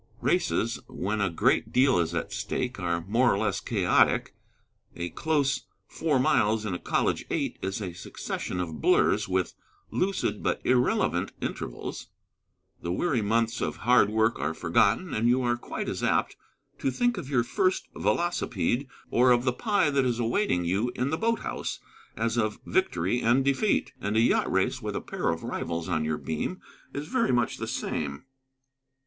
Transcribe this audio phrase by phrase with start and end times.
[0.19, 4.33] Races, when a great deal is at stake, are more or less chaotic:
[4.95, 9.53] a close four miles in a college eight is a succession of blurs with
[9.91, 12.07] lucid but irrelevant intervals.
[12.81, 16.35] The weary months of hard work are forgotten, and you are quite as apt
[16.79, 21.11] to think of your first velocipede, or of the pie that is awaiting you in
[21.11, 21.79] the boathouse,
[22.17, 23.93] as of victory and defeat.
[24.01, 26.59] And a yacht race, with a pair of rivals on your beam,
[26.91, 28.25] is very much the same.